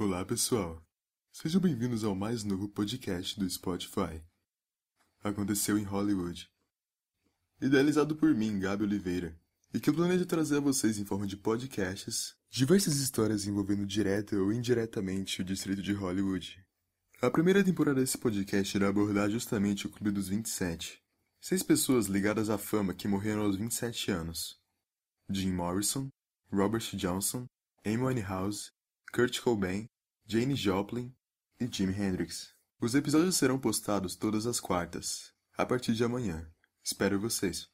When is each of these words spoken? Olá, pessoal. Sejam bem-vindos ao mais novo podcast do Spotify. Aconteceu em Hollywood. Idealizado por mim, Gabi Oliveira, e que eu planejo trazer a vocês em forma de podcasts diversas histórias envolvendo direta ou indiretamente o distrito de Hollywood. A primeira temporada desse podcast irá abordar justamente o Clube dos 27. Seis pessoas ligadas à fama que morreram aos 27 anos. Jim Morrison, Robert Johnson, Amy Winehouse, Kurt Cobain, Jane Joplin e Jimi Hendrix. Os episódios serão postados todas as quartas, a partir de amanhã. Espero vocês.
Olá, 0.00 0.24
pessoal. 0.24 0.82
Sejam 1.30 1.60
bem-vindos 1.60 2.04
ao 2.04 2.14
mais 2.14 2.42
novo 2.42 2.66
podcast 2.70 3.38
do 3.38 3.46
Spotify. 3.50 4.24
Aconteceu 5.22 5.76
em 5.76 5.82
Hollywood. 5.82 6.48
Idealizado 7.60 8.16
por 8.16 8.34
mim, 8.34 8.58
Gabi 8.58 8.84
Oliveira, 8.84 9.38
e 9.74 9.78
que 9.78 9.90
eu 9.90 9.94
planejo 9.94 10.24
trazer 10.24 10.56
a 10.56 10.60
vocês 10.60 10.98
em 10.98 11.04
forma 11.04 11.26
de 11.26 11.36
podcasts 11.36 12.34
diversas 12.48 12.96
histórias 12.96 13.46
envolvendo 13.46 13.84
direta 13.84 14.36
ou 14.36 14.50
indiretamente 14.50 15.42
o 15.42 15.44
distrito 15.44 15.82
de 15.82 15.92
Hollywood. 15.92 16.64
A 17.20 17.30
primeira 17.30 17.62
temporada 17.62 18.00
desse 18.00 18.16
podcast 18.16 18.74
irá 18.74 18.88
abordar 18.88 19.28
justamente 19.28 19.86
o 19.86 19.90
Clube 19.90 20.12
dos 20.12 20.28
27. 20.28 20.98
Seis 21.42 21.62
pessoas 21.62 22.06
ligadas 22.06 22.48
à 22.48 22.56
fama 22.56 22.94
que 22.94 23.06
morreram 23.06 23.42
aos 23.42 23.54
27 23.54 24.10
anos. 24.10 24.58
Jim 25.28 25.52
Morrison, 25.52 26.08
Robert 26.50 26.96
Johnson, 26.96 27.44
Amy 27.84 27.98
Winehouse, 27.98 28.72
Kurt 29.12 29.40
Cobain, 29.40 29.86
Jane 30.24 30.54
Joplin 30.54 31.12
e 31.60 31.66
Jimi 31.66 31.92
Hendrix. 31.92 32.54
Os 32.80 32.94
episódios 32.94 33.36
serão 33.36 33.58
postados 33.58 34.14
todas 34.14 34.46
as 34.46 34.60
quartas, 34.60 35.32
a 35.58 35.66
partir 35.66 35.94
de 35.94 36.04
amanhã. 36.04 36.48
Espero 36.84 37.20
vocês. 37.20 37.68